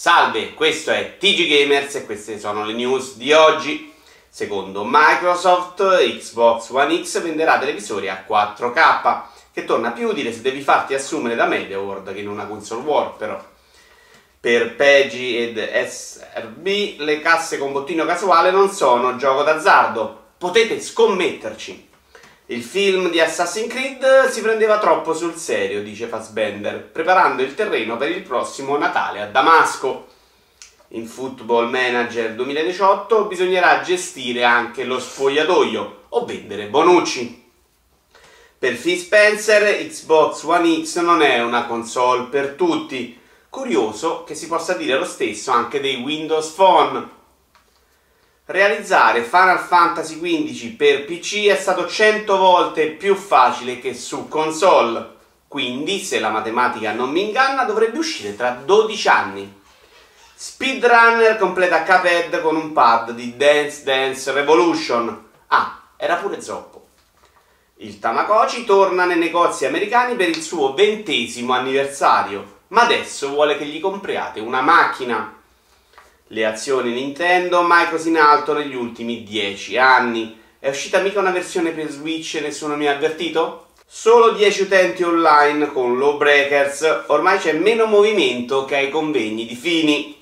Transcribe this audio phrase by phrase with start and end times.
[0.00, 3.92] Salve, questo è TG Gamers e queste sono le news di oggi.
[4.28, 9.22] Secondo Microsoft, Xbox One X venderà televisori a 4K,
[9.52, 13.16] che torna più utile se devi farti assumere da MediaWorld che in una console war
[13.16, 13.44] però.
[14.38, 21.87] Per Peggy ed SRB le casse con bottino casuale non sono gioco d'azzardo, potete scommetterci.
[22.50, 27.98] Il film di Assassin's Creed si prendeva troppo sul serio, dice Fassbender, preparando il terreno
[27.98, 30.06] per il prossimo Natale a Damasco.
[30.92, 37.50] In Football Manager 2018 bisognerà gestire anche lo spogliatoio o vendere Bonucci.
[38.58, 43.20] Per Phil Spencer, Xbox One X non è una console per tutti.
[43.50, 47.16] Curioso che si possa dire lo stesso anche dei Windows Phone.
[48.50, 55.16] Realizzare Final Fantasy XV per PC è stato 100 volte più facile che su console,
[55.46, 59.60] quindi se la matematica non mi inganna dovrebbe uscire tra 12 anni.
[60.34, 65.26] Speedrunner completa Cuphead con un pad di Dance Dance Revolution.
[65.48, 66.86] Ah, era pure zoppo.
[67.76, 73.66] Il Tamagotchi torna nei negozi americani per il suo ventesimo anniversario, ma adesso vuole che
[73.66, 75.37] gli compriate una macchina
[76.28, 80.38] le azioni Nintendo mai così in alto negli ultimi 10 anni.
[80.58, 83.68] È uscita mica una versione per Switch e nessuno mi ha avvertito?
[83.86, 90.16] Solo 10 utenti online con Lawbreakers, ormai c'è meno movimento che ai convegni di Fini.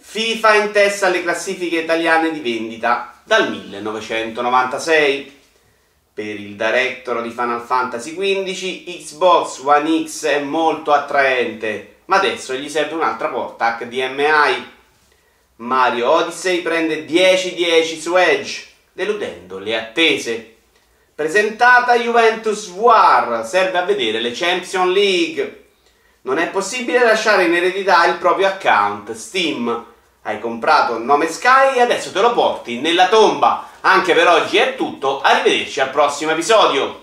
[0.00, 5.38] FIFA in testa alle classifiche italiane di vendita dal 1996.
[6.12, 12.54] Per il director di Final Fantasy XV, Xbox One X è molto attraente, ma adesso
[12.54, 14.78] gli serve un'altra porta HDMI
[15.70, 20.56] Mario Odyssey prende 10-10 su Edge, deludendo le attese.
[21.14, 25.66] Presentata Juventus War, serve a vedere le Champions League.
[26.22, 29.84] Non è possibile lasciare in eredità il proprio account Steam.
[30.22, 33.68] Hai comprato il nome Sky e adesso te lo porti nella tomba.
[33.82, 36.99] Anche per oggi è tutto, arrivederci al prossimo episodio.